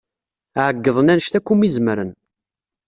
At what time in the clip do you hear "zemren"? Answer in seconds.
1.75-2.11